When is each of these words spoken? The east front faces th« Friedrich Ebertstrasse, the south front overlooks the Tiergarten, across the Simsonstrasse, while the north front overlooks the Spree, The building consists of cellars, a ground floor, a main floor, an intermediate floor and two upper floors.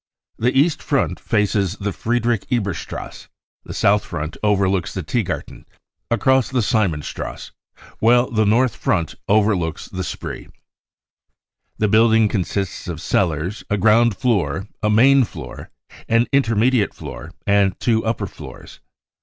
The 0.39 0.57
east 0.57 0.81
front 0.81 1.19
faces 1.19 1.75
th« 1.77 1.93
Friedrich 1.93 2.47
Ebertstrasse, 2.49 3.27
the 3.63 3.73
south 3.75 4.03
front 4.03 4.35
overlooks 4.41 4.95
the 4.95 5.03
Tiergarten, 5.03 5.63
across 6.09 6.49
the 6.49 6.61
Simsonstrasse, 6.63 7.51
while 7.99 8.31
the 8.31 8.47
north 8.47 8.75
front 8.75 9.13
overlooks 9.27 9.87
the 9.87 10.03
Spree, 10.03 10.47
The 11.77 11.87
building 11.87 12.27
consists 12.29 12.87
of 12.87 12.99
cellars, 12.99 13.63
a 13.69 13.77
ground 13.77 14.17
floor, 14.17 14.67
a 14.81 14.89
main 14.89 15.23
floor, 15.23 15.69
an 16.09 16.25
intermediate 16.31 16.95
floor 16.95 17.31
and 17.45 17.79
two 17.79 18.03
upper 18.03 18.25
floors. 18.25 18.79